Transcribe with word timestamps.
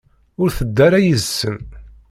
Ur 0.41 0.49
tedda 0.57 0.81
ara 0.85 0.99
yid-sen. 1.05 1.57